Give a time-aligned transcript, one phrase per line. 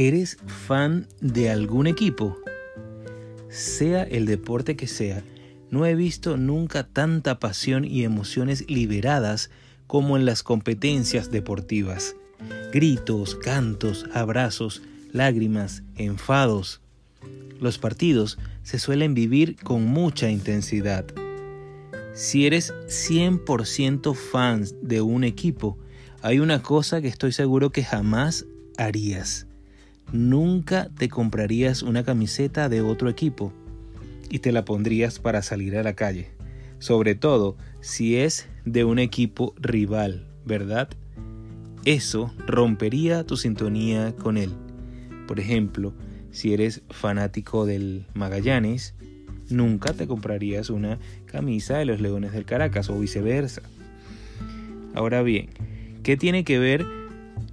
[0.00, 2.38] ¿Eres fan de algún equipo?
[3.48, 5.24] Sea el deporte que sea,
[5.72, 9.50] no he visto nunca tanta pasión y emociones liberadas
[9.88, 12.14] como en las competencias deportivas.
[12.72, 16.80] Gritos, cantos, abrazos, lágrimas, enfados.
[17.60, 21.06] Los partidos se suelen vivir con mucha intensidad.
[22.14, 25.76] Si eres 100% fan de un equipo,
[26.22, 29.48] hay una cosa que estoy seguro que jamás harías
[30.12, 33.52] nunca te comprarías una camiseta de otro equipo
[34.30, 36.30] y te la pondrías para salir a la calle.
[36.78, 40.88] Sobre todo si es de un equipo rival, ¿verdad?
[41.84, 44.52] Eso rompería tu sintonía con él.
[45.26, 45.94] Por ejemplo,
[46.30, 48.94] si eres fanático del Magallanes,
[49.48, 53.62] nunca te comprarías una camisa de los Leones del Caracas o viceversa.
[54.94, 55.50] Ahora bien,
[56.02, 56.84] ¿qué tiene que ver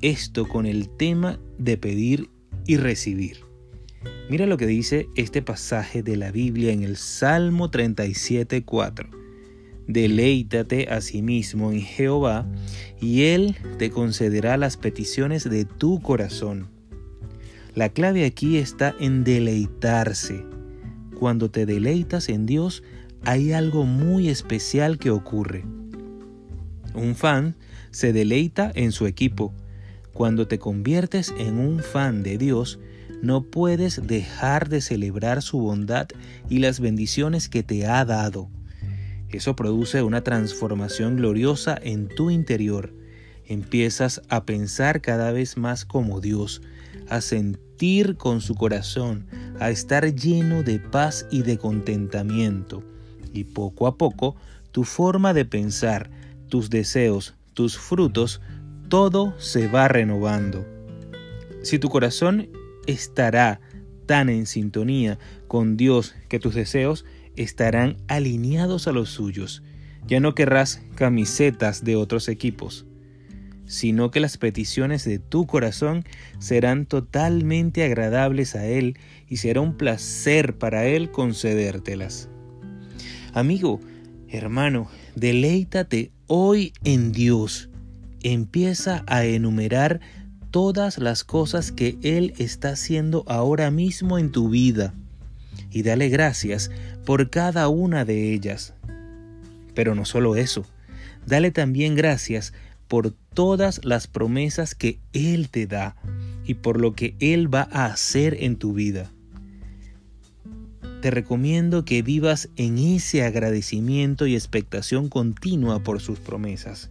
[0.00, 2.28] esto con el tema de pedir
[2.66, 3.38] y recibir.
[4.28, 9.08] Mira lo que dice este pasaje de la Biblia en el Salmo 37.4.
[9.86, 12.46] Deleítate a sí mismo en Jehová,
[13.00, 16.68] y Él te concederá las peticiones de tu corazón.
[17.74, 20.44] La clave aquí está en deleitarse.
[21.18, 22.82] Cuando te deleitas en Dios,
[23.24, 25.64] hay algo muy especial que ocurre.
[26.94, 27.56] Un fan
[27.90, 29.54] se deleita en su equipo,
[30.12, 32.78] cuando te conviertes en un fan de Dios,
[33.22, 36.08] no puedes dejar de celebrar su bondad
[36.48, 38.48] y las bendiciones que te ha dado.
[39.30, 42.92] Eso produce una transformación gloriosa en tu interior.
[43.46, 46.62] Empiezas a pensar cada vez más como Dios,
[47.08, 49.26] a sentir con su corazón,
[49.58, 52.82] a estar lleno de paz y de contentamiento.
[53.32, 54.36] Y poco a poco,
[54.72, 56.10] tu forma de pensar,
[56.48, 58.40] tus deseos, tus frutos
[58.92, 60.66] todo se va renovando.
[61.62, 62.50] Si tu corazón
[62.86, 63.58] estará
[64.04, 65.18] tan en sintonía
[65.48, 69.62] con Dios que tus deseos estarán alineados a los suyos,
[70.06, 72.84] ya no querrás camisetas de otros equipos,
[73.64, 76.04] sino que las peticiones de tu corazón
[76.38, 82.28] serán totalmente agradables a Él y será un placer para Él concedértelas.
[83.32, 83.80] Amigo,
[84.28, 87.70] hermano, deleítate hoy en Dios
[88.22, 90.00] empieza a enumerar
[90.50, 94.94] todas las cosas que Él está haciendo ahora mismo en tu vida
[95.70, 96.70] y dale gracias
[97.04, 98.74] por cada una de ellas.
[99.74, 100.64] Pero no solo eso,
[101.26, 102.52] dale también gracias
[102.88, 105.96] por todas las promesas que Él te da
[106.44, 109.10] y por lo que Él va a hacer en tu vida.
[111.00, 116.90] Te recomiendo que vivas en ese agradecimiento y expectación continua por sus promesas.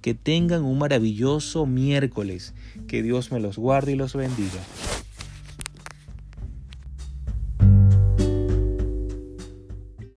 [0.00, 2.54] Que tengan un maravilloso miércoles.
[2.86, 4.60] Que Dios me los guarde y los bendiga.